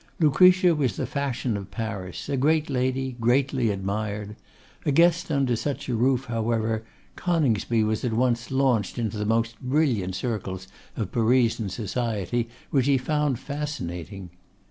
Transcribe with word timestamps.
Lucretia 0.19 0.73
was 0.73 0.95
the 0.95 1.05
fashion 1.05 1.55
of 1.55 1.69
Paris; 1.69 2.27
a 2.27 2.35
great 2.35 2.71
lady, 2.71 3.15
greatly 3.19 3.69
admired. 3.69 4.35
A 4.83 4.91
guest 4.91 5.29
under 5.31 5.55
such 5.55 5.87
a 5.87 5.93
roof, 5.95 6.25
however, 6.25 6.83
Coningsby 7.15 7.83
was 7.83 8.03
at 8.03 8.11
once 8.13 8.49
launched 8.49 8.97
into 8.97 9.17
the 9.19 9.25
most 9.27 9.61
brilliant 9.61 10.15
circles 10.15 10.67
of 10.97 11.11
Parisian 11.11 11.69
society, 11.69 12.49
which 12.71 12.87
he 12.87 12.97
found 12.97 13.37
fascinating. 13.37 14.31